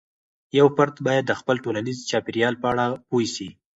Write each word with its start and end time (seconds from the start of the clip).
یو 0.59 0.67
فرد 0.77 0.95
باید 1.07 1.23
د 1.27 1.33
خپل 1.39 1.55
ټولنيزې 1.63 2.03
چاپیریال 2.11 2.55
په 2.61 2.67
اړه 2.71 2.85
پوه 3.07 3.25
سي. 3.35 3.49